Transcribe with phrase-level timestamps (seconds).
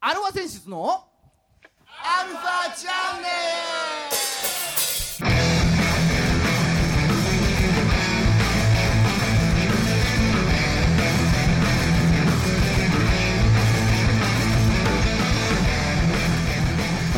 [0.00, 1.04] アルファ選出の
[1.88, 3.28] アルファチャンネ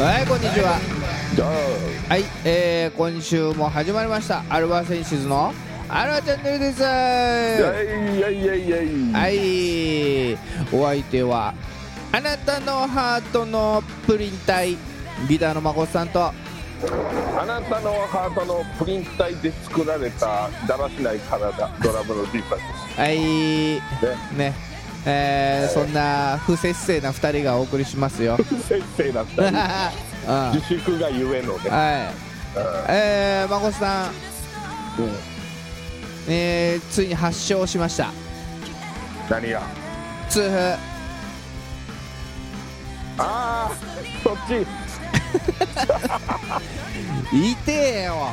[0.00, 0.78] はいこんにちは。
[2.08, 4.44] はい、えー、今週も始まりました。
[4.48, 5.52] アルバセンシズの
[5.88, 6.82] アルバチャンネルです。
[9.12, 10.38] はい。
[10.72, 11.52] お相手は
[12.10, 14.76] あなたのハートのプリン体
[15.28, 16.32] ビダーのまこさんと。
[17.38, 22.58] あなたのハートのプリン体で作られただらしない体ドラムの D パン
[22.96, 23.16] はい。
[23.16, 23.80] で
[24.30, 24.50] すね。
[24.50, 24.54] ね。
[25.04, 28.36] えー、そんな不節制な2人がお送りしますよ。
[28.66, 29.52] 先生だったうん。
[29.52, 31.64] りは自粛がゆえのね。
[31.64, 31.70] い。
[32.88, 34.08] えー、まこさん、
[35.02, 35.10] うん。
[36.28, 38.12] えー、ついに発症しました。
[39.28, 39.62] 何が？
[40.30, 40.97] 痛風
[43.18, 43.76] ああ
[44.22, 44.66] そっち。
[47.32, 48.30] 痛えよ。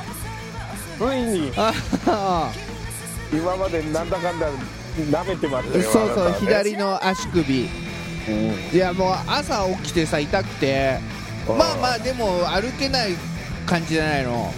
[0.98, 1.52] ついに。
[1.58, 2.52] あ
[3.34, 4.48] 今までなんだかんだ
[4.98, 6.38] 舐めてましたよそうそう、ね。
[6.40, 7.70] 左の足首。
[8.30, 8.76] うん。
[8.76, 11.00] いやもう朝起きてさ痛くて。
[11.48, 13.16] まあまあでも歩けない
[13.66, 14.52] 感じじゃないの、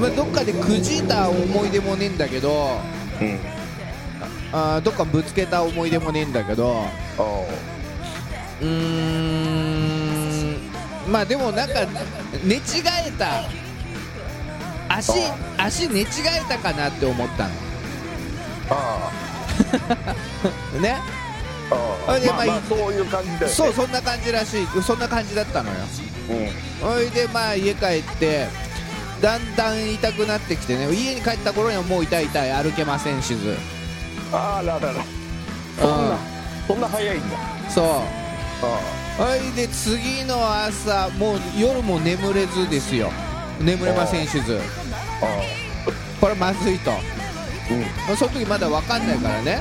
[0.00, 2.80] まあ、どっかでくじいた思い出もねえんだけど。
[3.20, 3.38] うん。
[4.52, 6.86] あーどっかぶつけた思い出もねえんだけど。
[7.18, 7.46] お
[8.60, 10.56] うーん。
[11.10, 11.74] まあでもなんか
[12.44, 12.60] 寝違
[13.06, 13.44] えた。
[14.88, 15.12] 足
[15.58, 16.06] 足寝違え
[16.48, 17.46] たかなって思った
[18.70, 19.10] あ
[20.74, 20.98] の ね。
[21.70, 21.74] あ
[22.08, 22.12] あ。
[22.12, 23.48] あでまあまあまあそういう感じだよね。
[23.48, 24.66] そうそんな感じらしい。
[24.82, 25.76] そんな感じだったのよ。
[26.30, 26.32] う
[26.86, 26.88] ん。
[26.88, 28.46] ほいでまあ家帰って
[29.20, 30.92] だんだん痛くなってきてね。
[30.92, 33.56] 家に帰った頃にはもう痛い痛い歩けませんしず。
[34.32, 34.92] あららら。
[34.92, 34.94] う
[35.80, 36.18] そんな
[36.68, 37.36] そんな早いんだ。
[37.36, 38.23] んそう
[38.62, 38.80] あ
[39.18, 43.10] ほいで次の朝もう夜も眠れずですよ。
[43.60, 44.60] 眠れませんしず。
[46.20, 46.90] これまずいと。
[46.90, 49.58] うんその時まだ分かんないからね。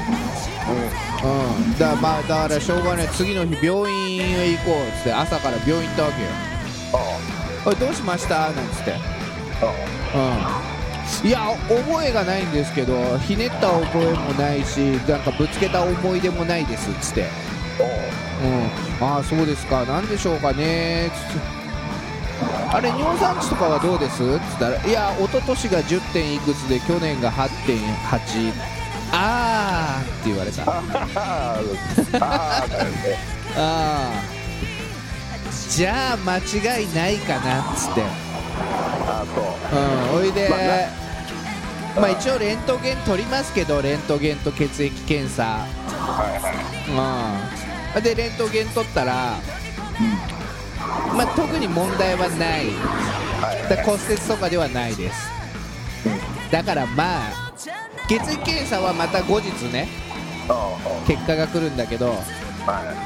[1.24, 1.30] うん。
[1.30, 1.78] うん。
[1.78, 3.08] だまあだからしょうがない。
[3.10, 6.30] 次の日病院へ行こうっつって朝から病院行ったわけよ。
[6.94, 6.98] あ
[7.66, 8.40] おいどうしました？
[8.40, 8.92] なんつって。
[10.16, 11.30] うん。
[11.30, 17.30] いや覚えがないんですけどひねった覚えもないしなんかぶつけた思い出もないですっつって。
[18.42, 18.70] うん。
[19.06, 19.84] ああそうですか。
[19.86, 21.12] なんでしょうかね。
[22.72, 24.24] あれ尿酸値とかはどうです？
[24.24, 26.02] っつったらいや一昨年が 10.
[26.14, 28.52] 点いくつで去年が8.8
[29.12, 30.64] あーって言われた。
[30.66, 30.82] あ
[33.56, 34.12] あ
[35.70, 38.02] じゃあ間違いないかなっつって。
[38.02, 39.44] あそう。
[40.16, 40.56] うんおいで、ま
[41.98, 45.44] あまあ一応レントゲン取りますけどレントゲンと血液検査。
[45.44, 45.68] は
[46.30, 46.56] いはい。
[46.90, 49.38] うんでレントゲン取ったら、
[51.16, 52.72] まあ特に問題はない。
[53.42, 53.70] はい。
[53.70, 55.30] だ骨折とかではないです。
[56.52, 57.54] だからまあ
[58.08, 59.88] 血液検査はまた後日ね
[60.48, 60.78] あ
[61.08, 62.14] 結果が来るんだけど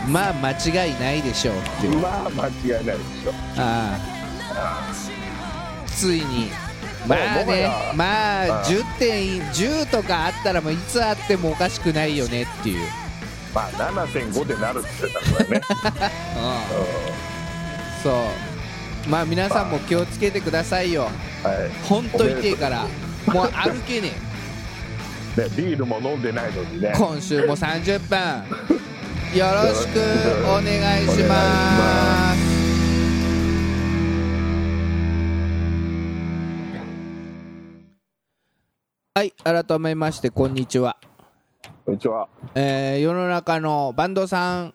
[0.10, 1.94] まあ間違いないでしょうっていう。
[1.94, 4.94] いまあ間違いないでしょああ。
[5.88, 6.50] ついに。
[7.08, 12.88] まあねまあ10点10とかあったらもういつあってもおかしくないよねっていう、
[13.58, 15.62] まあ7.5でなるって言ってたからね。
[18.04, 18.14] そう。
[19.10, 21.10] まあ皆さんも気をつけてくださいよ。
[21.44, 21.72] うんはい。
[21.90, 22.86] 本当痛いから。
[23.26, 24.12] もう歩けね
[25.36, 26.92] ねビールも飲んでないのにね。
[26.94, 28.20] え今週も30分
[29.36, 30.00] よろしく
[30.46, 32.38] お願いします。
[39.16, 40.98] はい改めましてこんにちは
[41.88, 42.28] こんにちは。
[42.54, 44.74] えー世の中のバンドさん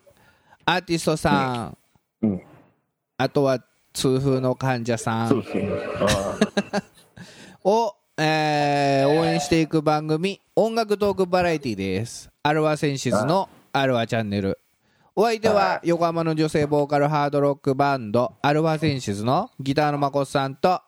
[0.64, 1.74] アーティストさ
[2.22, 2.42] ん、うん。
[3.18, 3.62] あとは
[3.92, 5.68] 痛風の患者さそうんですね。
[6.00, 6.82] あ
[7.68, 12.30] を、えー応援していく番組音楽トークバラエティです。
[12.44, 14.58] アルワセンシズのアルワチャンネル。
[15.14, 20.80] お相手は横浜の女性ボーカルハードロックバンドアルワセンシズのギターのまこさんと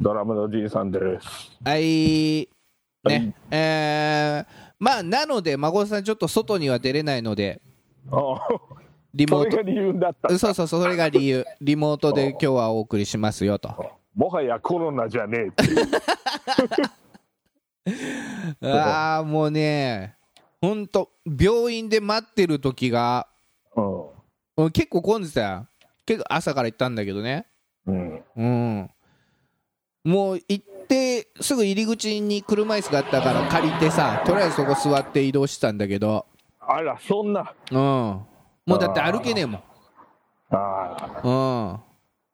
[0.00, 1.52] ドラムのじいさんです。
[1.64, 2.48] はい。
[3.04, 3.20] はい。
[3.20, 7.62] ねえーまあなので孫さんちょっと外には出れないので
[8.12, 8.38] ああ。
[9.14, 9.52] リモート。
[9.52, 11.46] それが理由だったそうそうそうそれが理由。
[11.62, 13.74] リモートで今日はお送りしますよと。
[14.14, 15.52] もはやコロナじゃね
[17.86, 20.16] え ああもうね
[20.60, 23.26] ほんと病院で待ってる時が
[23.74, 24.10] う
[24.58, 24.70] うん。
[24.70, 25.66] 結構混んでたよ
[26.04, 27.46] 結構朝から行ったんだけどね。
[27.86, 28.24] んうん。
[28.36, 28.90] うん。
[30.04, 36.26] もう行ってすぐ入り口に車椅子があったから借りてさとりあえずそこ座って移動してたんだけど。
[36.60, 37.52] あらそんな。
[37.70, 37.78] うん。
[37.78, 38.26] も
[38.76, 39.62] うだって歩けねえもん。
[40.50, 41.80] ああうん。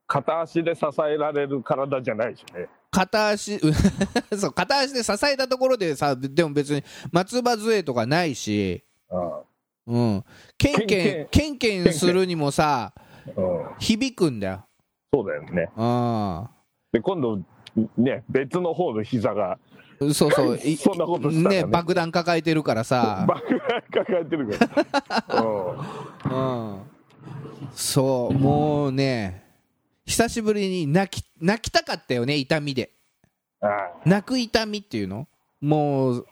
[0.07, 2.69] 片足で支えられる体じゃないしね。
[2.91, 3.59] 片足
[4.37, 6.83] そう片足で支えたところでさでも別に
[7.13, 8.85] 松葉杖とかないし。
[9.11, 9.41] あ
[9.87, 10.25] うん。
[10.59, 13.01] ケンケンケンケンするにもさあ
[13.37, 13.67] うん。
[13.79, 14.65] 響くんだよ。
[15.13, 15.71] そうだよね。
[15.77, 16.51] あ
[16.93, 17.41] で今度
[17.97, 19.53] ね別の方の膝が。
[19.53, 19.59] あ
[20.15, 20.57] そうそう。
[20.65, 21.63] いそんなことしたらね。
[21.63, 23.25] ね爆弾抱えてるからさ。
[23.29, 24.67] バグが抱えてるか
[25.29, 26.73] ら、 うん。
[26.73, 26.91] うん
[27.73, 29.45] そうもうね
[30.07, 32.91] 久しぶりに泣き泣きたかったよね痛みで。
[34.05, 35.29] 泣く痛みっていうの？
[35.61, 36.27] もう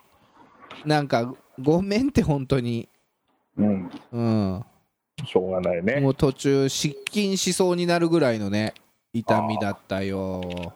[0.85, 2.89] なんかごめんって本当に。
[3.57, 3.91] うん。
[4.13, 4.65] うん。
[5.25, 6.01] しょうがないね。
[6.01, 8.75] もう途中失禁しそうになるぐらいのね
[9.13, 10.75] 痛みだったよ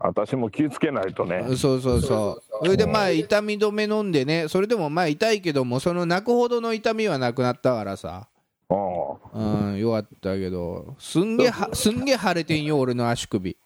[0.00, 1.44] 私も気をつけないとね。
[1.56, 2.42] そうそうそう。
[2.64, 4.48] それでまあ痛み止め飲んでね。
[4.48, 8.28] それでもまあ痛いけどもその泣くほどの痛みはなくなったからさ。
[8.70, 10.94] うんうんよかったけど。
[10.98, 13.56] すんげすんげえ腫れてんよ俺の足首。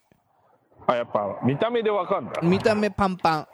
[0.86, 2.40] あやっぱ見た目でわかんだ。
[2.42, 3.48] 見た目パンパあ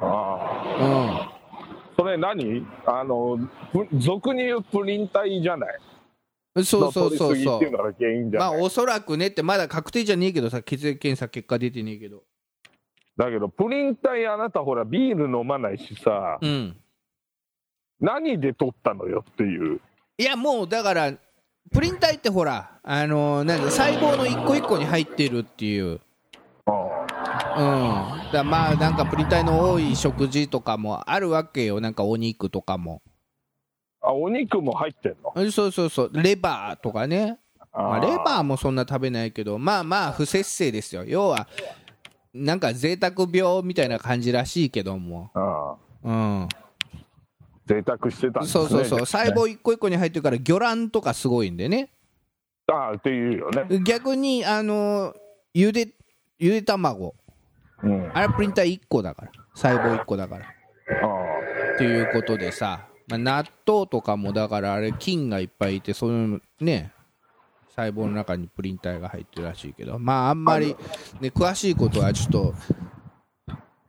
[0.00, 1.28] あ。
[1.28, 2.66] ンそれ何？
[2.86, 3.38] あの
[3.72, 5.70] プ俗に言うプリン体じゃない？
[5.76, 5.91] うん
[6.54, 7.70] そうそうそうそう。
[8.32, 12.24] まあおそらくねってまだ確定じゃねえけどさ血液検査結果出てねえけど。
[13.16, 16.76] だけどプリン体あなたほらビール飲まないしさうん。
[18.00, 19.80] 何で取ったのよっていう。
[20.18, 21.12] いやもうだから
[21.72, 25.84] プリン体ってほらあのーなんだ細胞の一個一個に入ってるっていう。
[25.86, 26.00] うん。
[26.66, 31.80] あだからまあなんかプリン体の多い食事とかもあるわけよ。
[31.80, 33.00] なんかお肉とかも
[34.02, 35.32] あお肉も入ってんの？
[35.50, 36.10] そうそうそう。
[36.12, 37.38] レバーとかね。
[37.72, 41.04] まあ、あレバーもそんな食べないけどまあまあ不摂生ですよ。
[41.06, 41.48] 要は
[42.34, 45.30] なんか贅沢病みたいな感じらしいけども。
[45.34, 46.48] あうん。
[47.64, 48.64] 贅沢してたんですね。
[48.64, 48.98] そうそうそう。
[49.06, 51.90] 細胞一個一個に入ってるから魚卵とかすごいんでね。
[52.66, 53.80] ああっていうよね。
[53.84, 55.14] 逆にあの
[55.54, 55.88] ゆで
[56.38, 57.14] ゆで卵。
[57.82, 58.08] うん。
[58.08, 59.32] ああれプリン体1個だから。
[59.54, 60.46] 細胞1個だから。
[60.46, 60.50] あ
[61.74, 66.92] っていうことでさ、まあ、納豆とかもだからあれ菌がいっぱいいてそういうね
[67.74, 69.98] 細胞の中にプリン体が入ってるらしいけど。
[69.98, 70.76] まああんまり、
[71.20, 72.54] ね、詳しいことはちょっと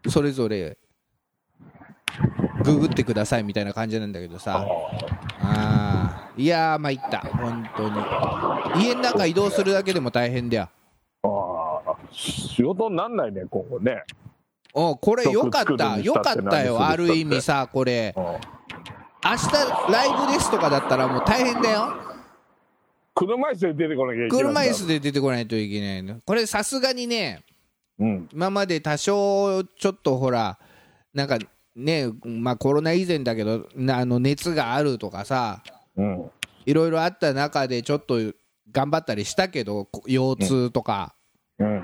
[0.09, 0.77] それぞれ
[2.63, 4.65] ググってくださいみたいな感じなんだけどさ。
[5.41, 6.41] あー。
[6.41, 7.19] いやーまいった。
[7.19, 8.85] 本当に。
[8.85, 10.69] 家の中移動するだけでも大変だよ。
[11.23, 14.03] ああ仕事になんないね今後ね。
[14.73, 15.99] おこれよかった。
[15.99, 16.83] よかったよ。
[16.83, 18.13] ある意味さこれ。
[18.15, 18.62] うん
[19.25, 21.95] 明日ライブですとかだったらもう大変だよ。
[23.15, 26.19] 車椅子で出てこなきゃいけない車椅子で出てこないといけないの。
[26.25, 27.43] これさすがにね
[27.99, 28.29] うん。
[28.33, 30.57] 今まで多少ちょっとほら
[31.13, 31.37] なんか
[31.75, 35.63] ねまあコロナ以前だけどなあの熱があるとかさ
[35.95, 36.31] うん。
[36.65, 38.17] いろいろあった中でちょっと
[38.71, 41.13] 頑張ったりしたけどこ腰痛とか、
[41.59, 41.83] うん。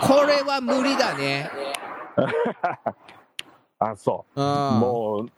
[0.00, 1.50] これは無理だね。
[3.78, 4.40] あそう。
[4.40, 4.80] うん。
[4.80, 5.30] もう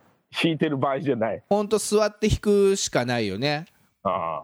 [0.42, 1.42] 引いてる場合じゃない。
[1.48, 3.66] ほんと座って弾くしかないよね。
[4.02, 4.42] あ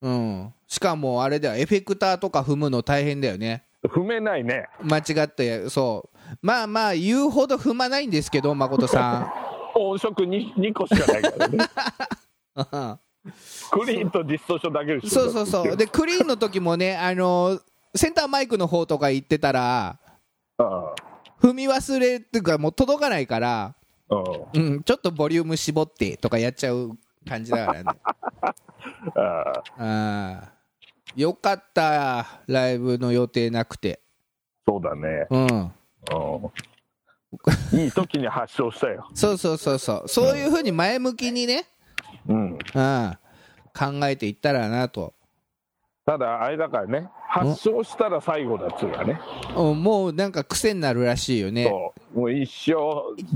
[0.00, 0.54] うん。
[0.66, 1.56] しかもあれだよ。
[1.56, 3.64] エフェクターとか踏むの大変だよね。
[3.84, 4.68] あ踏めないね。
[4.82, 6.18] 間違ってそう。
[6.40, 9.32] まあまあ言うほど踏まないんですけど誠さ
[9.74, 11.58] 音色 2, 2個しかないからね。
[12.94, 13.00] ん。
[13.70, 15.76] クリーンとディストーションだけでしょそうそうそう。
[15.76, 17.60] でクリーンの時もねあの
[17.94, 19.98] センターマイクの方とか行ってたら
[20.58, 20.94] あ
[21.40, 23.81] 踏み忘れっていうかもう届かないから、あ
[24.54, 24.62] うん。
[24.62, 27.84] うん、ちょっとボリューム絞ってとかやっちゃう感じだからね。
[29.16, 30.52] ああ
[31.16, 34.00] よかったライブの予定なくて。
[34.66, 35.26] そうだね。
[35.30, 35.46] うん。
[35.46, 35.70] う
[37.74, 37.80] ん。
[37.80, 39.08] いい時に発症したよ。
[39.14, 40.08] そうそうそうそう。
[40.08, 41.64] そういうふうに前向きにね、
[42.28, 42.52] うん。
[42.52, 42.58] うん、
[43.74, 45.14] 考えていったらなと。
[46.04, 47.08] ただあれだからね。
[47.28, 49.20] 発症したら最後だっつうかね。
[49.56, 49.82] うん。
[49.82, 51.64] もうなんか癖になるらしいよね。
[51.64, 52.72] そうもう一生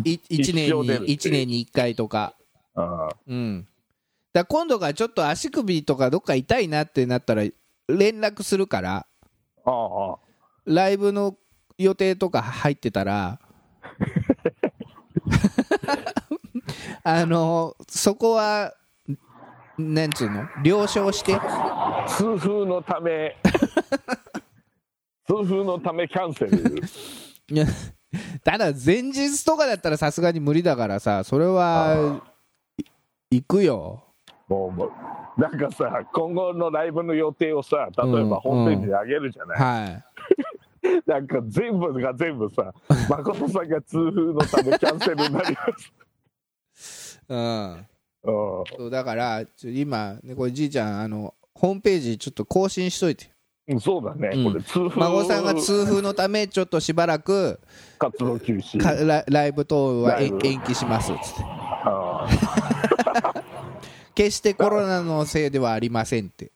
[0.05, 0.71] い1一年
[1.03, 2.35] に一年に1回とか。
[2.75, 3.17] ああ。
[3.27, 3.67] うん。
[4.33, 7.43] だ今度がちょっと足首とかどっか痛いなってなったら
[7.89, 9.07] 連絡するから
[9.65, 9.71] あ
[10.13, 10.17] あ。
[10.67, 11.37] ライブの
[11.79, 13.41] 予定とか入ってたら
[17.03, 18.75] あのそこは
[19.79, 20.47] なんつうの？
[20.63, 21.33] 了承して？
[22.09, 23.37] 痛風のため
[25.27, 26.83] 痛風のためキャンセル
[28.47, 32.21] ただ前日とかだったらさすがに無理だからさそれは
[33.29, 34.05] い行くよ。
[34.47, 34.85] もうも
[35.37, 38.31] うなんかさ今後のライブの予定をさ例えうん。
[38.31, 41.03] ばホームページに上げるじゃない、はい。
[41.11, 42.73] なんか全部が全部さ
[43.11, 45.67] 誠さんが痛風のためキャンセルになりま
[46.73, 47.21] す。
[47.29, 47.87] うん。
[48.23, 53.25] そうだから今、ね、これじいちゃんあのホームページちょっと更新しといて。
[53.25, 53.36] うん
[53.81, 54.45] そうだね、うん。
[54.53, 57.59] これ痛風孫さんが痛風のためちょっとしばらく
[57.99, 58.81] 活動休止。
[58.81, 61.43] かラライブ等は延期しますっつって。
[64.15, 66.53] 決してコロナのせいではありませんって。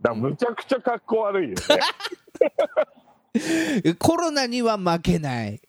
[0.00, 1.62] だむちゃくちゃ格好悪いよね。
[3.98, 5.60] コロナには負けない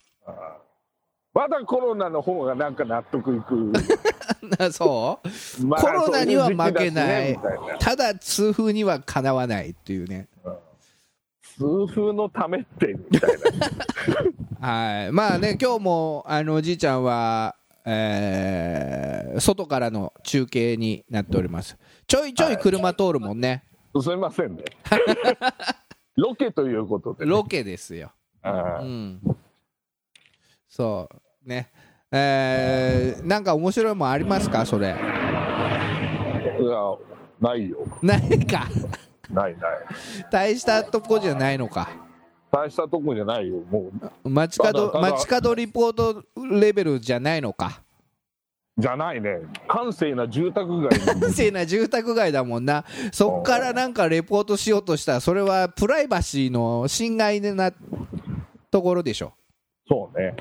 [1.38, 3.72] まだコロナの方がなんか納得いく、
[4.58, 5.20] な そ
[5.62, 5.66] う？
[5.68, 7.40] まあコロナには負けない。
[7.78, 10.30] ただ痛風にはかなわないっていうね。
[11.60, 13.30] 痛風のためってみたい
[14.60, 14.68] な。
[14.68, 15.12] はい。
[15.12, 21.78] まあね今日もあのおじいちゃんはえー外からの中継になっております。
[22.08, 23.64] ちょいちょい車通るもんね。
[24.02, 24.64] すみませんね。
[26.16, 28.12] ロケということで、ね、ロケですよ。
[28.44, 29.22] うん。
[30.68, 31.70] そうね。
[32.12, 34.66] えー、なんか面白いもんありますか？
[34.66, 34.88] それ。
[34.88, 34.96] いや
[37.40, 37.78] ないよ。
[38.02, 38.68] ないか。
[39.30, 39.72] ないない。
[40.32, 41.90] 大したとこじゃないのか。
[42.52, 43.58] 大したとこじゃないよ。
[43.70, 43.92] も
[44.24, 46.24] う街角街角リポート
[46.60, 47.82] レベルじゃないのか。
[48.78, 49.40] じゃないね。
[49.68, 52.86] 閑静な住宅街に 閑静な住宅街だもんな。
[53.12, 57.72] そっからなんかレポートしようとしたらそれはプライバシーの侵害な
[58.72, 59.34] ところでしょ。
[59.90, 60.36] そうね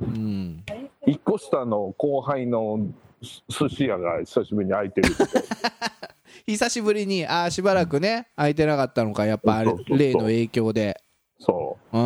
[0.00, 0.64] うん。
[1.06, 2.78] 一個下の後輩の
[3.22, 5.08] す寿司屋が久しぶりに開いてる
[6.46, 11.00] 久しぶりにああしばらくね空いてなかったのかやっぱあれ例の影響で。
[11.38, 11.98] そう。
[11.98, 12.00] ん。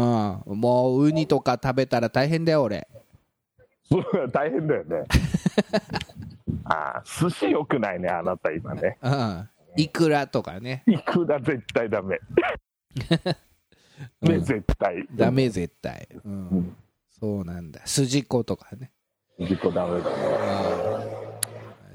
[0.47, 2.87] もうウニとか食べたら大変だよ俺。
[4.33, 5.05] 大変だよね。
[6.65, 8.99] ああ寿司よくないねあなた今ね。
[9.03, 9.49] うん。
[9.77, 10.85] イクラとかね。
[10.87, 12.21] いくら絶対ダメ。
[14.23, 14.41] ね、うん。
[14.43, 16.77] 絶対ダメ絶対、う、うんん
[17.21, 17.81] そうなんだ。
[17.87, 18.91] 筋子とかね。
[19.39, 20.17] 自己ダメだね。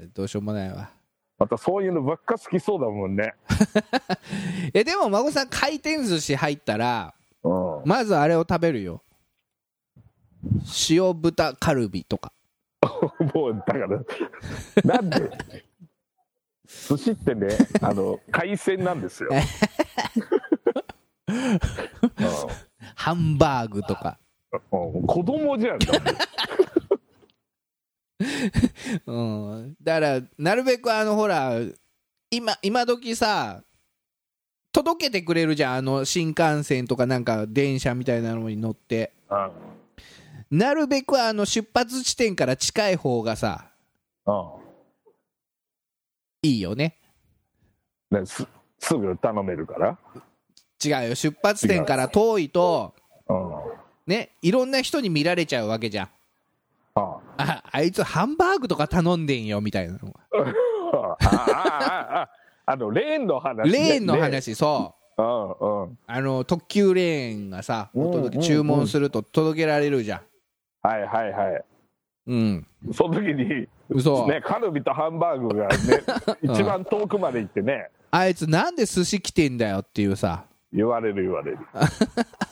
[0.02, 0.12] うん。
[0.12, 0.90] どうしようもないわ。
[1.38, 3.34] またそういうのばっか好きそうだもんね。
[4.74, 7.82] えでも孫さん回転寿司入ったらうん。
[7.86, 9.02] まずあれを食べるよ。
[10.90, 12.32] 塩豚カルビとか。
[13.34, 13.88] もうだから
[14.84, 15.30] なんで？
[16.88, 17.48] 寿司ってね
[17.82, 19.30] あの海鮮なんですよ、
[22.94, 25.78] ハンバーグとか、子供じゃん。
[29.06, 29.12] う
[29.62, 31.54] ん、だからなるべくあのほら
[32.30, 33.62] 今今時さ
[34.72, 35.76] 届けてくれるじゃん。
[35.76, 39.12] あの新幹線とかなんか電車みたいなのに乗って。
[39.30, 39.50] うん。
[40.58, 43.70] なるべくあの出発地点から近い方がさ
[44.26, 44.60] うん。
[46.42, 46.96] いいよね。
[48.10, 48.46] ねす
[48.78, 49.98] すぐ頼めるから、
[50.82, 51.14] 違うよ。
[51.14, 52.94] 出発点から遠いと
[53.28, 53.36] うん、
[54.10, 56.08] ねいろんな人に見られちゃうわけじゃん。
[56.96, 57.62] ああ。
[57.70, 59.94] あいつハンバーグとか頼んでんよみたいな。
[59.94, 60.12] の
[60.92, 62.28] があ
[62.66, 65.22] あのレーンの話、ね、レーンの話そう。
[65.22, 65.98] うんうん。
[66.06, 68.42] あの特急レーンがさお届けうん。
[68.42, 70.20] 注文すると届けられるじゃん。
[70.82, 71.64] はいはいはい。
[72.26, 72.66] うん。
[72.92, 75.76] その時に嘘、ねカルビとハンバーグがね
[76.42, 77.90] 一番遠くまで行ってね。
[78.10, 80.44] あいつなんで寿司来てんだよっていうさ。
[80.72, 81.58] 言われる言われる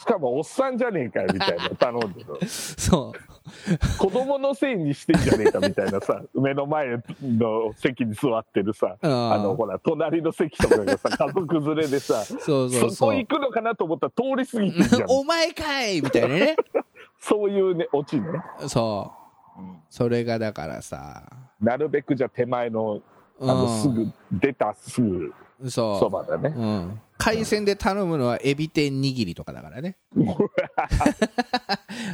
[0.00, 3.98] ししかもおっさんじゃねえかよみたいな頼んでる そう。
[3.98, 15.10] 子供のせいにしてんじゃねえかみたいなさ 目の前の席に座ってるさうんあのほら隣の席とかがさ家族連れでさそうそうそこ行くのかなと思ったら通り過ぎてんじゃん。
[15.10, 16.56] お前かいみたいなね。
[17.18, 18.26] そういうねオチね。
[18.66, 19.12] そ
[19.58, 19.62] う。
[19.90, 21.30] それがだからさ。
[21.60, 23.02] なるべくじゃあ手前の
[23.40, 23.68] あのうん。
[23.82, 25.34] すぐ出たすぐ
[25.68, 26.54] そばだね。
[26.56, 29.96] うん、海鮮で頼むのはエビ天握りとかだからね。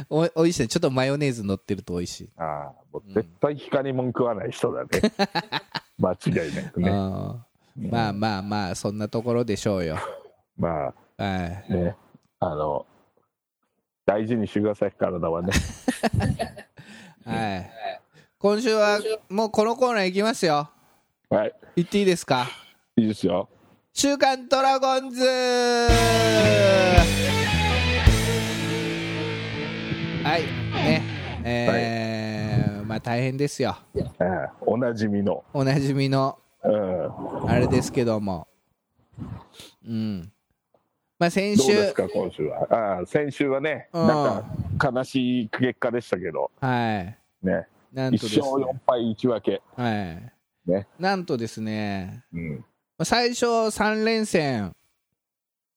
[0.09, 0.67] おおいしいね。
[0.67, 4.89] ちょっとマヨネーズ乗ってると美味しい、ああもう絶対光もん食わない人だね。
[5.97, 6.89] 間違いなくね。
[6.89, 7.43] うん。
[7.89, 9.97] まあまあまあそんなところでしょうよ。
[10.57, 10.93] まはい。
[11.17, 11.23] あ
[11.73, 11.95] ね。
[12.39, 12.85] あの
[14.05, 15.51] 大事にしてください体はね。
[17.25, 17.71] はい。
[18.39, 18.99] 今週は
[19.29, 20.69] もうこのコーナー行きますよ。
[21.29, 21.53] はい。
[21.75, 22.47] 行っていいですか？
[22.95, 23.49] いいですよ
[23.99, 25.23] 週刊ドラゴンズ。
[25.25, 25.87] は
[30.37, 30.43] い
[30.75, 31.01] ね
[31.43, 33.75] えーまあ大変ですよ。
[34.61, 35.43] おなじみの。
[35.51, 37.49] おなじみのうん。
[37.49, 38.47] あれですけども。
[39.83, 40.31] うん。
[41.17, 42.67] まあ先どう週ですか今週は？
[42.69, 44.07] ああ先週はねうん。
[44.07, 46.51] なんか悲しい結果でしたけど。
[46.61, 47.17] はい。
[47.41, 47.67] ね。
[47.95, 49.63] 1なんとです勝ね4敗1分け。
[49.75, 50.69] はい。
[50.69, 50.85] ね。
[50.99, 52.25] なんとですね。
[52.31, 52.63] うん
[53.03, 54.75] 最初3連戦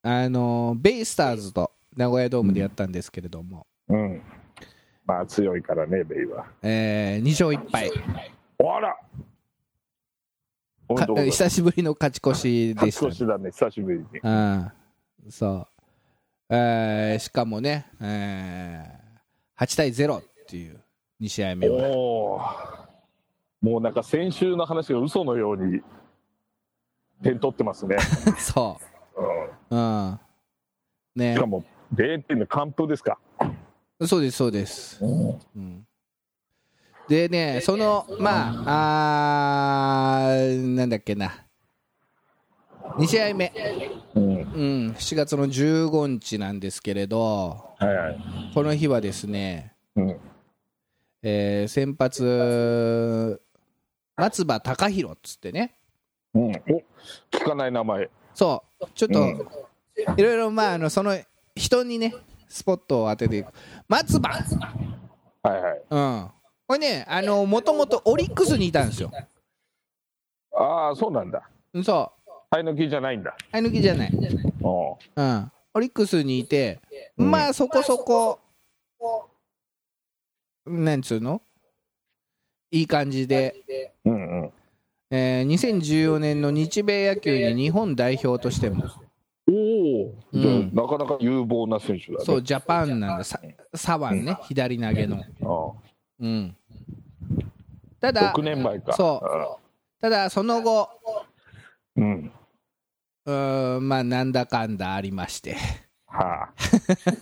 [0.02, 4.22] あのベイスターズと名古屋ドームでやったんですけれども、うん。
[5.04, 6.46] まあ強いからねベイは。
[6.62, 7.90] えー2勝1敗。
[8.58, 8.96] あら。
[11.24, 14.04] 久しぶりの勝ち越しでした勝ち越しだね久しぶりに。
[14.22, 14.72] うん、
[15.28, 15.66] そ
[16.48, 20.80] う、えーしかもね、えー8対0っていう
[21.20, 22.88] 2試合目は、
[23.60, 25.82] もうなんか先週の話が嘘のように
[27.22, 27.96] 点取ってますね、
[28.38, 28.78] そ
[29.16, 29.74] う。
[29.74, 30.20] う、うん、
[31.14, 31.32] ね。
[31.32, 33.18] ん、しか、も0点の完封ですか、
[34.06, 35.04] そうです、そうです。
[35.04, 35.86] うん、
[37.08, 41.44] でね、その、まあ、あーなんだっけな、
[42.96, 43.52] 2試合目、
[44.14, 44.42] うん、うん、
[44.92, 50.20] 7月の15日なんですけれど、はいはい、この日はですね、うん、
[51.22, 53.42] えー先発、
[54.16, 55.74] 松葉貴弘っつってね、
[56.34, 56.52] うん、お
[57.30, 59.48] 聞かない名前、そう、ちょっと、うん。
[60.16, 61.18] いろいろ、まあ、あのその
[61.54, 62.14] 人にね、
[62.48, 63.52] スポットを当てていく。
[63.88, 64.28] 松葉、
[65.42, 66.30] はいはい、うん、
[66.66, 69.10] これね、あのもともとオリックスにいたんですよ。
[70.54, 71.48] ああ、そうなんだ、
[71.84, 74.12] そう、生え抜きじゃないんだ、あい抜きじゃない。
[74.62, 76.80] おうん、オリックスにいて、
[77.16, 77.30] うん。
[77.30, 78.38] まあそこそこ、
[80.66, 81.42] なんつうの？
[82.70, 84.52] いい感じで、うんうん、
[85.10, 88.84] えー2014年の日米野球に日本代表としても、
[89.48, 90.70] おお、じゃあうん。
[90.72, 93.40] なかなか有望な選手だね、そう、ジャパンなんだ、さ
[93.74, 95.24] 左腕ね、左投げの。
[95.42, 95.72] あ
[96.20, 96.56] うん、
[98.00, 99.58] たあだ6、年前か、そ
[100.00, 100.88] ただその後、
[101.96, 102.32] うん、
[103.26, 105.56] うーん、まあなんだかんだありまして、
[106.06, 106.52] はあ、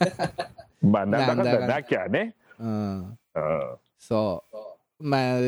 [0.82, 4.44] まあ、なんだかんだなきゃね、うん、うん、そ
[4.98, 5.38] う、まあ、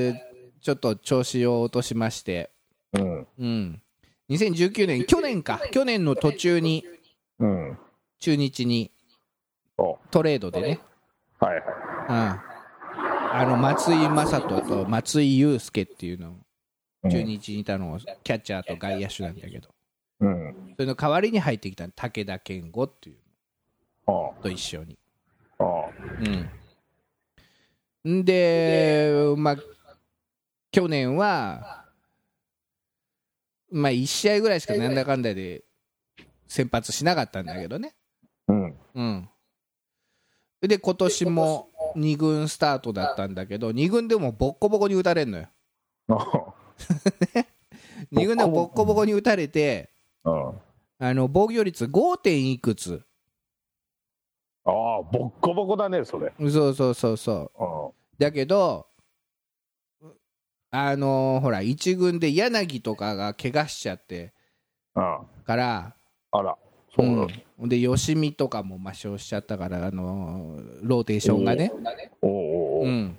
[0.60, 2.50] ちょっと調子を落としまして、
[2.92, 3.82] うん、うん、
[4.30, 6.84] 2019年、去年か、去年の途中に
[7.40, 7.78] うん、
[8.18, 8.90] 中日に
[9.78, 10.80] おトレードでね、
[11.38, 11.54] はい。
[11.54, 16.36] はい、うん、あの松井雅人と松井裕介っていうの、
[17.02, 17.10] うん。
[17.10, 19.70] 中日にいたのをキャッチャーと外野手なんだけど、
[20.20, 23.16] うん、それの代わりに入ってきた武田健吾っていう
[24.06, 24.98] あのと一緒に。
[25.58, 25.66] あ、あ。
[28.04, 28.24] うん、ん。
[28.26, 29.56] で、まあ、
[30.70, 31.84] 去年は、
[33.70, 35.64] まあ、1試合ぐらいしかなんだかんだで
[36.46, 37.94] 先発しなかったんだけどね。
[38.48, 39.28] あ、うん、うん、
[40.60, 45.48] で、今年も2軍スタートだったんだけど、2軍でもボッコボコに打たれるのよ。
[46.08, 46.54] あ
[48.12, 49.90] 2 軍でもボッコボコに打たれて、
[50.24, 50.52] あ、
[50.98, 52.16] あの防御率 5.
[52.18, 53.02] 点いくつ。
[54.64, 56.32] ああ、ボッコボコだね、それ。
[56.50, 57.62] そうそうそうそう。
[57.62, 58.86] あだけど、
[60.72, 64.32] あのーほら、1軍で柳とかが怪我しちゃって。
[64.94, 65.94] あ、から、
[66.30, 66.56] あら、
[66.94, 67.34] そうなんだ。
[67.58, 67.68] うん。
[67.68, 71.72] で、吉見とかも抹消しちゃったから、あのーローテーションがね、
[72.22, 73.16] おうおうおう、うん。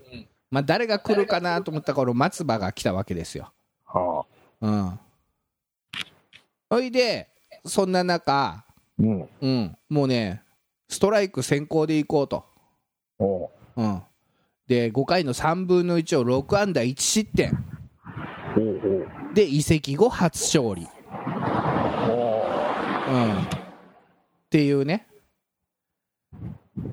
[0.50, 3.52] まあ、誰が来るかなと思った頃、松葉が来たわけですよ。
[3.86, 4.26] は
[4.62, 5.00] あ、うん、
[6.70, 7.30] ほいで、
[7.66, 8.66] そんな中、
[8.98, 10.42] うん、うん、もうね、
[10.90, 12.46] ストライク先行でいこうと。
[13.20, 13.50] おう。
[13.78, 14.02] うん、
[14.72, 17.62] で、5回の3分の1を6安打1失点。
[19.34, 20.88] で、移籍後初勝利。
[22.10, 22.46] お
[23.10, 23.46] うん、っ
[24.50, 25.08] ていうね、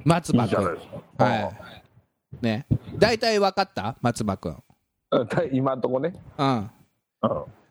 [0.04, 0.76] 松葉君。
[1.18, 2.44] はい。
[2.44, 2.66] ね。
[2.96, 3.96] 大体分かった？
[4.00, 4.60] 松葉君。
[5.52, 6.14] 今んとこね。
[6.36, 6.70] うん。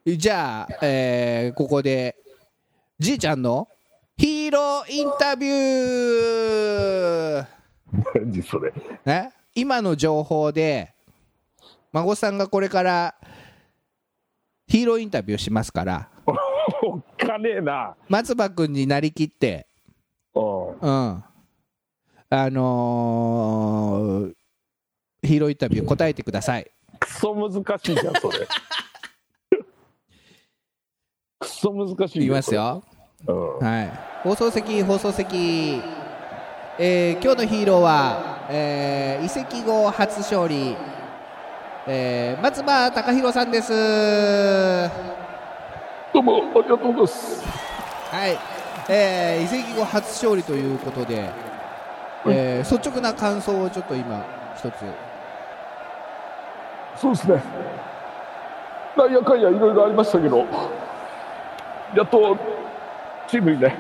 [0.06, 2.15] うん、じゃあ、えーここで、
[2.98, 3.67] じいちゃんの
[4.15, 7.46] ヒーローインタビュー、
[8.15, 8.72] 何それ。
[9.06, 10.93] ね、今の情報で、
[11.91, 13.15] 孫さんがこれから
[14.67, 16.10] ヒーローインタビューしますから、
[16.84, 17.96] おっかねえな。
[18.08, 19.65] 松葉君になりきって、
[20.36, 21.24] うん、うん、
[22.30, 24.34] あのー
[25.24, 26.72] ヒーローインタビュー答えてください。
[27.00, 28.38] くそ難しいじゃん、それ。
[31.39, 32.54] くそ難しいいきます。
[32.54, 32.84] よ。
[33.26, 33.91] うん、はい、
[34.22, 35.82] 放送席、放送席、
[36.80, 40.78] えー今日のヒーローは、えー移籍後初勝利、
[41.88, 43.74] えー松葉貴弘さんです。
[43.74, 44.92] は
[46.13, 47.44] どうも、ありがとうございます。
[48.30, 48.38] い、
[48.90, 51.32] えー移籍後初勝利ということで、
[52.28, 54.24] えー率直な感想をちょっと今、
[54.56, 54.74] 一つ。
[56.96, 57.42] そうですね。
[58.96, 60.46] なんやかんやいろいろありましたけど、
[61.96, 62.38] やっと
[63.28, 63.76] チームにね、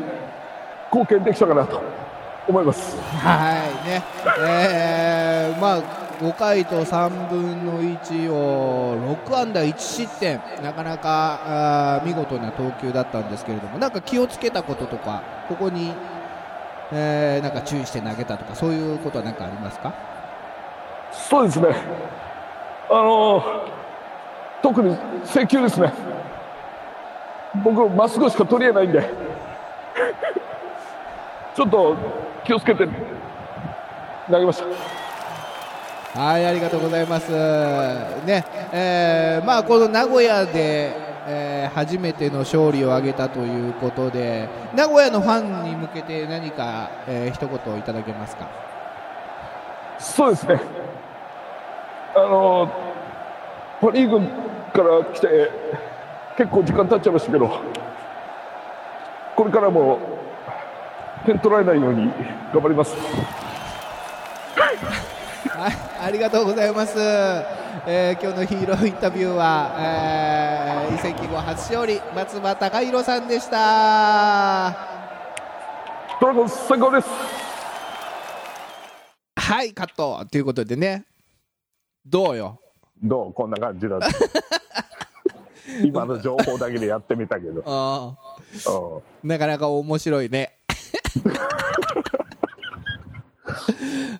[0.91, 2.06] 貢献できたかなと
[2.47, 2.97] 思います。
[3.01, 3.55] は
[3.85, 3.87] い。
[3.89, 4.03] ね、
[4.39, 5.81] えーまあ、
[6.21, 15.93] 5回と3分の1を6安打1失点、なかなか見事な投球だったんですけれども、なんか気をつけたこととか、ここに、
[16.91, 19.93] えーなんか注意して投げたとか、そういうことは何かありますか？
[21.11, 21.67] そうですね。
[22.89, 23.43] あの
[24.61, 25.91] 特に制球ですね。
[27.63, 29.09] 僕まっすぐしか取りえないんで
[31.57, 31.97] ちょっと
[32.45, 32.87] 気をつけて
[34.29, 34.61] 投げまし
[36.13, 37.31] たはい、ありがとうございます。
[37.31, 40.95] ね、えーまあこの名古屋で、
[41.27, 48.47] えー初めての勝利を挙げたということで、名古屋のファンに向けて何か、えー一言いただけますか？
[49.99, 50.61] そうですね
[52.15, 52.71] あの
[53.81, 54.19] パ・リーグ
[54.73, 55.51] から来て
[56.37, 57.59] 結構時間経っちゃいましたけど
[59.35, 60.16] これからも
[61.27, 62.05] 点取られないように
[62.53, 62.99] 頑張りますは
[65.69, 65.73] い、
[66.07, 66.97] ありがとうございます。
[67.85, 74.75] えー今日のヒーローインタビューは、えー移籍後初勝利松葉貴弘さんでした。
[76.21, 77.07] ドラゴンズ最高です
[79.35, 81.05] はい、カットということでね。
[82.05, 82.59] どうよ？
[83.03, 83.33] どう？
[83.33, 84.07] こんな感じだと
[85.83, 87.61] 今の情報だけでやってみたけど、
[89.23, 90.56] なかなか面白いね。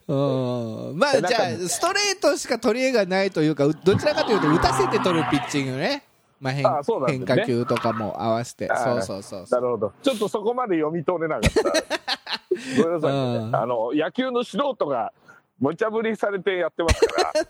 [0.07, 0.97] うん。
[0.97, 6.03] まあじゃあストレートしか取り柄がないというかうどちらかというと打たせて取るピッチングね、
[6.39, 7.25] まあ、変あそうなんですね。
[7.27, 8.67] 変化球とかも合わせて。
[8.67, 9.61] そうそうそうそう。
[9.61, 9.93] なるほど。
[10.01, 11.61] ちょっとそこまで読み取れなかった。
[12.81, 13.55] ごめんなさいね、うん。
[13.55, 15.11] あの野球の素人が
[15.59, 17.33] 無茶ぶりされてやってますから。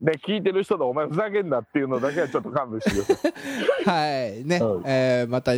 [0.00, 3.32] ね聞いてる人でお前ふざけんなっていうのだけはちょっと勘弁してください
[3.84, 4.44] はい。
[4.44, 4.82] ね、うん。
[4.84, 5.52] えーまた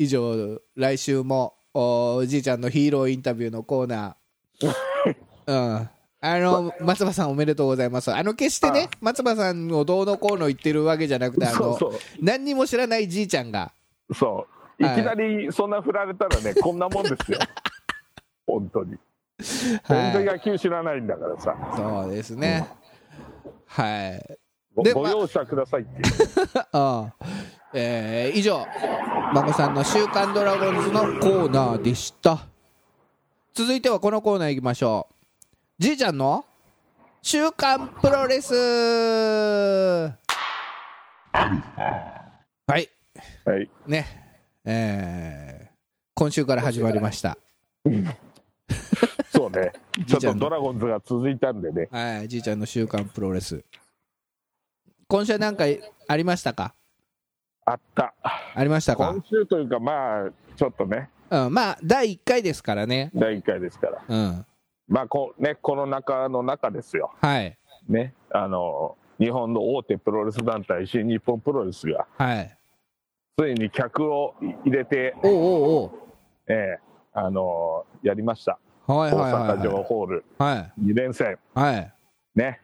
[0.00, 5.14] 以上来週もおおじいちゃんのヒーローインタビューのコーナー。
[5.46, 5.90] うん。
[6.20, 8.12] あの松葉さんおめでとうございます。
[8.12, 12.00] あの決してね松葉さんをどうのこうの言ってるわけじゃなくてあのそうそう。
[12.20, 13.70] 何にも知らないじいちゃんが。
[14.12, 14.46] そ
[14.80, 14.82] う。
[14.82, 17.38] いはいきなりそんな振られたらね、 こんなもんですよ。
[18.44, 18.96] 本当に。
[19.38, 22.66] 全然野球知らないんだからさ、そうですね。
[23.66, 24.38] はい。
[24.74, 25.02] ごでまあ。
[25.04, 26.04] ご容赦くださいっていう。
[26.54, 27.14] あ あ
[27.74, 28.66] えー以上、
[29.34, 32.38] 孫さんの週刊ドラゴンズのコーナーでした。
[33.54, 35.14] 続いてはこのコーナー行きましょう。
[35.82, 36.44] じいちゃんの
[37.22, 40.12] 週刊プロレスは
[42.78, 42.88] い。
[43.44, 44.06] はいね。
[44.64, 45.68] えー
[46.14, 47.38] 今週から始まりました。
[49.30, 49.72] そうね
[50.08, 52.28] ちょっとドラゴンズが続いたんでねはい。
[52.28, 53.62] じいちゃんの週刊プロレス。
[55.06, 55.64] 今週は何か
[56.08, 56.74] ありましたか？
[57.68, 58.14] あった。
[58.54, 59.12] ありましたか？
[59.12, 61.10] 今週というかまあちょっとね。
[61.30, 64.02] うん、まあ第1回ですからね、第1回ですから。
[64.08, 64.46] うん、
[64.88, 67.12] まあこうねこの中の中ですよ。
[67.20, 67.56] はい、
[67.88, 72.56] ねあの日本の大手プロレス団体新日本プロレスがはい、
[73.38, 75.90] ついに客を入れて、おうおう
[76.46, 76.78] ええ
[77.12, 78.58] あのやりました。
[78.86, 79.42] おう、はい大はいはい。
[79.58, 81.36] 阪城ホールはい、2連戦。
[81.54, 81.92] はい、
[82.34, 82.60] ね。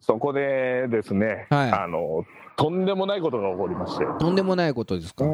[0.00, 1.72] そこでですね、はい。
[1.72, 2.24] あの
[2.58, 5.24] とんでもないことが起こりまして、とんでもないことですか、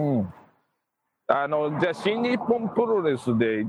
[1.27, 3.67] あのじゃあ新日本プロレスで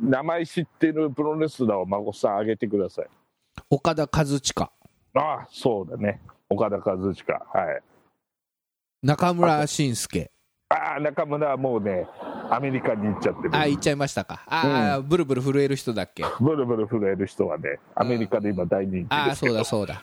[0.00, 3.06] 名前知ってるプロレスラーを孫さん挙げてください。
[3.68, 4.70] 岡田和親、
[5.14, 6.20] ああそうだね。
[6.48, 7.14] 岡田和親。
[7.52, 7.82] はい。
[9.02, 10.30] 中村慎介、
[10.68, 12.06] ああ中村はもうね
[12.50, 13.56] アメリカに行っちゃってる。
[13.56, 20.02] あ、言っちゃいましたか、あ、あブルブル震える人だっけ、ブルブル震える人はねアメリカで今大人気あですけど、そうだそ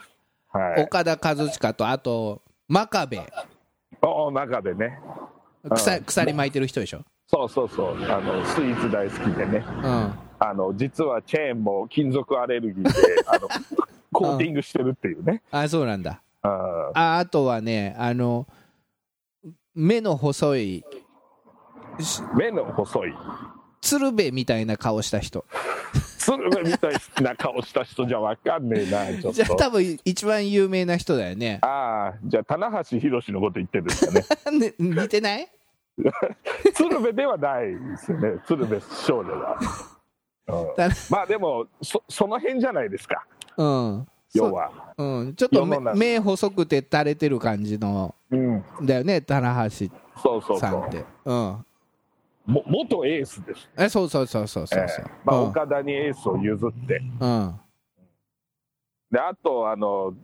[0.52, 0.82] はい。
[0.82, 3.22] 岡田和親と、あと、真壁、
[4.02, 4.98] お中でね。
[5.70, 8.04] 鎖鎖巻いてる人でしょ、そうそうそう。
[8.10, 9.64] あのスイーツ大好きでね。
[9.66, 12.90] うん、あの実はチェーンも金属アレルギーで
[13.26, 13.48] あの
[14.12, 18.46] コーティングしてるっていうね、あ、そうなんだ、あああとはね、あの、
[19.74, 20.84] 目の細い、
[22.36, 23.14] 目の細い
[23.82, 25.44] 鶴瓶みたいな顔した人。
[26.18, 31.58] 鶴瓶みたいな顔した人じゃわかんねえなちょっじゃあと多分一番有名な人だよね。
[31.62, 34.22] ああじゃあ棚橋宏のこと言ってるんですかね。
[34.58, 35.48] ね似てない？
[36.74, 38.40] 鶴瓶ではないですよね。
[38.46, 39.58] 鶴瓶少女は、
[40.46, 40.76] うん。
[40.76, 40.88] だ。
[41.10, 43.26] まあでもそその辺じゃないですか。
[43.56, 44.08] うん。
[44.34, 44.70] 要は。
[44.96, 48.14] そううん、ちょっと目細くて垂れてる感じの。
[48.30, 48.64] うん。
[48.82, 49.88] だよね、棚橋
[50.22, 51.04] そうそうそさんって。
[51.24, 51.66] うん。
[52.46, 54.84] うも元エースです、えそうそうそうそうそう。
[54.84, 55.10] えそうえ。
[55.24, 55.48] まあ、うん。
[55.48, 57.00] 岡田にエースを譲って。
[57.20, 57.60] うん。
[59.10, 60.14] であとあの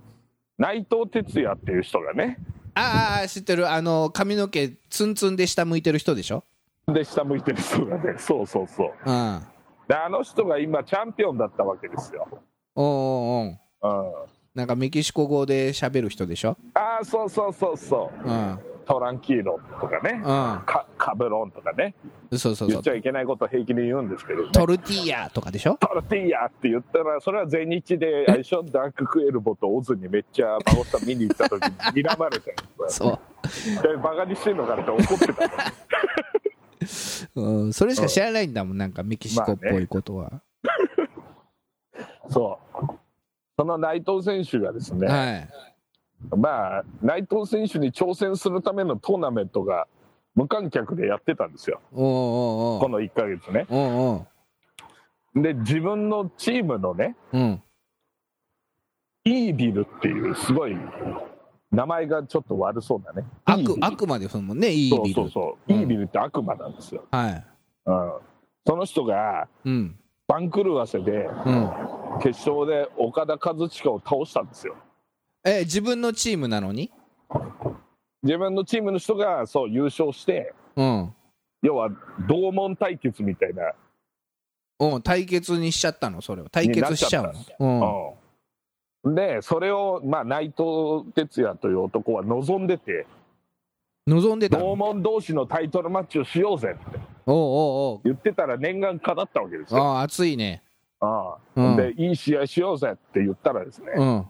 [0.57, 2.39] 内藤哲也っていう人がね。
[2.75, 3.71] ああ、知ってる。
[3.71, 6.45] あの、髪の毛ツンツンで下向いてる人でしょ？
[6.87, 8.15] で下向いてる人がね。
[8.19, 8.93] そうそうそう。
[9.05, 9.43] うん。
[9.89, 12.29] であの人が今チャンピオンだったわけですよ、
[12.75, 14.05] おうおうおう。
[14.05, 14.13] うん、
[14.55, 16.57] なんかメキシコ語で喋る人でしょ？
[16.75, 18.29] ああそうそうそうそう。
[18.29, 18.59] うん。
[18.88, 18.94] うん。
[18.94, 21.94] トランキーロとかね、かカブロンとかね
[22.33, 25.77] そうそう言っちゃいけないこと平気で言うんですけど、ね、トルティーヤとかでしょ？
[25.79, 31.70] トルティーヤって言ったらそれは全日であれでしょダーククエルボとオズにめっちゃ孫さん見に行った時に
[32.03, 33.83] 睨まれたんですよそう。
[33.83, 35.72] でバカにしてんのかなって怒ってた
[37.35, 40.40] うん、それしか知らないんだもんなんかメキシコっぽいことは、
[42.31, 42.87] そう。
[43.59, 45.48] その内藤選手がですね、はい
[46.37, 49.87] まあ内藤選手に挑戦するためのトーナメントが
[50.35, 51.81] 無観客でやってたんですよ。
[51.93, 53.67] この1ヶ月ね。
[55.35, 57.63] で自分のチームのねうん。
[59.25, 60.77] イービルっていうすごい
[61.71, 63.27] 名前がちょっと悪そうだね。
[63.45, 65.15] 悪悪魔ですもんねいいビル。
[65.15, 65.81] そうそうそう、うん。
[65.81, 67.45] イービルって悪魔なんですよ、はい。
[67.87, 68.13] うん、
[68.67, 69.97] その人がうん。
[70.27, 71.71] 番狂わせでうん。
[72.21, 74.77] 決勝で岡田和親を倒したんですよ
[75.44, 76.90] え自分のチームなのに？
[78.22, 81.14] 自分のチームの人がそう優勝してうん。
[81.62, 81.90] 要は
[82.29, 83.72] 同門対決みたいな、
[84.81, 86.20] うん対決にしちゃったの？
[86.20, 88.16] それを対決しちゃうになっちの
[89.05, 89.14] うん。
[89.14, 93.07] でそれを、まあ、内藤哲也という男は望んでて
[94.07, 96.98] うん望んでた同の門同士のタイトルマッチをしようぜって。
[97.27, 97.37] おう
[97.96, 100.62] お言ってたら念願かなったわけですよああ熱いね
[101.01, 102.79] ああうんでいい試合しよう。
[102.79, 104.27] ぜって言ったらですね、うん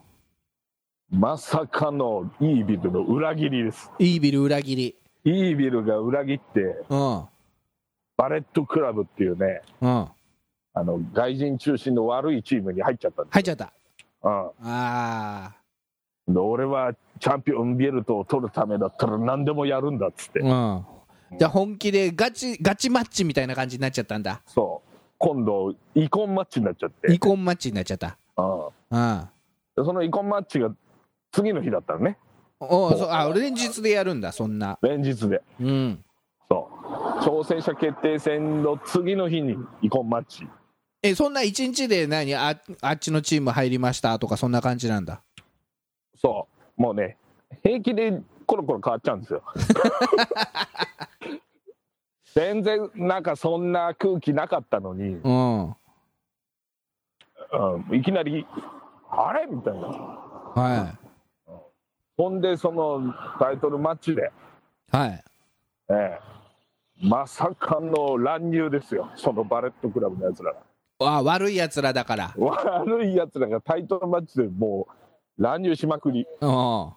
[1.11, 3.89] まさかのイービルの裏切りです。
[3.97, 4.95] いいビル裏切り。
[5.25, 7.25] イービルが裏切ってうん。
[8.15, 10.07] バレットクラブっていうねうん。
[10.73, 13.73] あの外人中心の悪いチームに入っちゃった入っちゃった。
[14.23, 14.31] うん。
[14.31, 15.55] ああ
[16.27, 20.85] で俺はチャンピオンベルトを取るためだったら何でもやるんだっつって、うん。
[21.39, 24.41] じゃあ本気でガチガチマッチみたいな感じになっちゃったんだ。
[24.45, 24.89] そう。
[25.17, 28.17] 今度イコンマッチになっちゃって、イコンマッチになっちゃった。
[28.37, 28.67] うん。
[28.91, 29.29] うん。
[29.75, 30.71] でそのイコンマッチが
[31.31, 32.17] 次の日だったのね。
[32.59, 34.77] おうそうあ連日でやるんだそんな。
[34.81, 35.41] 連日で。
[35.61, 36.03] うん。
[36.49, 36.75] そう。
[37.21, 40.47] 挑戦者決定戦の次の日にイコンマッチ。
[41.01, 45.21] えそんな一日で何ああっちのチーム入りましたとかそんな感じなんだ？
[46.15, 46.81] そう。
[46.81, 47.17] もうね
[47.63, 49.43] 平気でコロコロ変わっちゃうんですよ。
[52.35, 55.63] 全然なんかそんな空気なかったのに、うん。
[55.67, 55.73] う
[57.91, 58.45] ん、いきなり
[59.09, 59.87] 「あれ?」みたいな。
[59.87, 60.97] は
[62.19, 64.29] ほんでそのタイトルマッチで、
[64.93, 65.23] いはい。
[65.89, 66.19] ええ。
[67.01, 69.09] まさかの乱入ですよ。
[69.15, 70.59] そのバレットクラブのやつらが。
[70.99, 72.33] あ悪いやつらだから。
[72.37, 74.89] 悪いやつらがタイトルマッチでも
[75.37, 76.27] う乱入しまくり。
[76.41, 76.89] うん。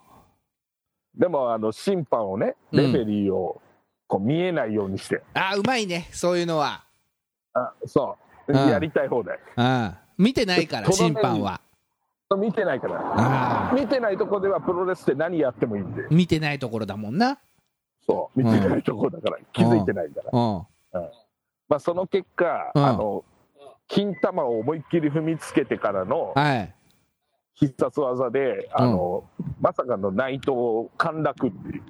[1.15, 3.61] でもあの審判をねレフェリーを
[4.07, 6.83] こう見えないようにして、あうまいねそういうのは。
[7.53, 8.17] あそ
[8.49, 8.69] う、うん。
[8.69, 9.39] やりたい放題。
[9.55, 9.95] うん。
[10.17, 11.61] 見てないから審判は
[12.37, 13.71] 見てないから。
[13.73, 16.07] 見てないとこではプロレスって何やってもいいんで。
[16.09, 17.39] 見てないところだもんな。
[18.07, 18.39] そう。
[18.41, 20.65] 見てないとこだから、気づいてないから、うん。
[21.69, 22.85] まあ、その結果、うん。
[22.85, 23.23] あの
[23.87, 26.73] 金玉を思いっきり踏みつけてからのはい。
[27.55, 29.29] 必殺技で、あの
[29.61, 31.83] まさかの内藤を陥落っていう。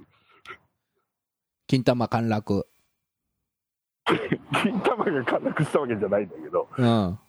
[1.67, 2.67] 金玉陥落。
[4.61, 6.67] 金玉が陥落したわけじゃないんだけど。
[6.77, 7.19] うん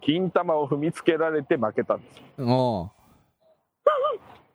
[0.00, 2.40] 金玉を踏みつけられて負けたんです。
[2.40, 2.92] よ、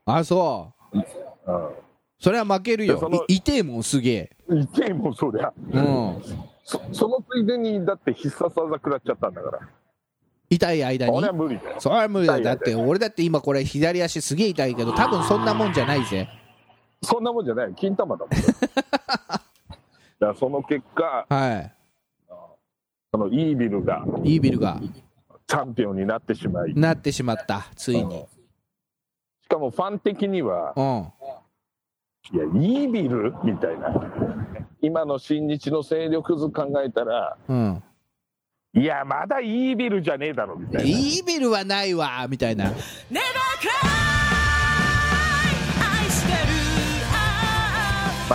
[0.06, 1.00] あそう。
[1.00, 1.04] う
[2.20, 3.00] それは負けるよ。
[3.28, 4.12] 痛えもんすげ
[4.50, 4.54] え。
[4.54, 6.24] ん、痛いもんそりゃうん。
[6.64, 9.60] そそのついでにだって必殺技食らっちゃったんだから。
[10.50, 11.12] 痛い間に？
[11.12, 11.76] 俺は無理だよ。
[11.80, 12.40] それは無理だ。
[12.40, 16.28] だって俺だって今これ左足すげえ痛いけど多分そんなもんじゃないぜ。
[17.04, 17.74] そんなもんじゃない。
[17.76, 18.30] 金玉だもん。
[20.20, 21.72] だその結果は
[23.12, 24.80] そのイービルがいいいビルが
[25.48, 28.26] チャンピオンになってしまいなってしまったついに
[29.44, 31.14] しかもファン的にはうん
[32.34, 33.94] いや、イービルみたいな。
[34.82, 37.84] 今の新日の勢力図考えたら、うん
[38.74, 40.88] いや、まだイービルじゃねえだろ、みたいな。
[40.88, 42.72] いいビルはないわみたいなま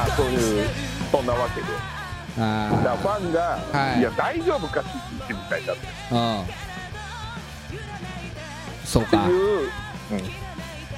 [0.02, 0.68] あ、そういう、
[1.12, 1.66] そんなわけで。
[2.36, 4.00] だファンが、はい。
[4.00, 6.46] い、や、大丈夫か、新日みたいだってあうん。
[8.86, 9.28] そうか。
[9.28, 9.68] いう、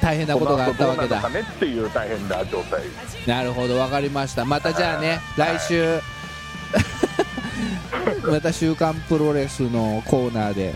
[0.00, 1.20] 大変なことがあったわけだ。
[1.20, 2.82] なねっていう大変な状態。
[3.26, 3.74] なるほど。
[3.74, 4.44] 分かりました。
[4.44, 6.00] またじゃあね来週。
[8.30, 10.74] また「週刊プロレス」のコーナーで。